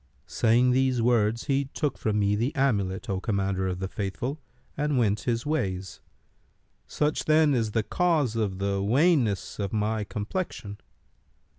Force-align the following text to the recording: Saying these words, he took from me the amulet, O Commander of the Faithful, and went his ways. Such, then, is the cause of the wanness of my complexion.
Saying 0.25 0.71
these 0.71 0.99
words, 0.99 1.43
he 1.43 1.65
took 1.65 1.95
from 1.95 2.17
me 2.17 2.35
the 2.35 2.55
amulet, 2.55 3.07
O 3.07 3.19
Commander 3.19 3.67
of 3.67 3.77
the 3.77 3.87
Faithful, 3.87 4.41
and 4.75 4.97
went 4.97 5.19
his 5.19 5.45
ways. 5.45 6.01
Such, 6.87 7.25
then, 7.25 7.53
is 7.53 7.73
the 7.73 7.83
cause 7.83 8.35
of 8.35 8.57
the 8.57 8.81
wanness 8.81 9.59
of 9.59 9.71
my 9.71 10.03
complexion. 10.03 10.79